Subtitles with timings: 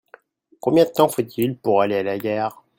[0.61, 2.63] Combien de temps faut-il pour aller à la gare?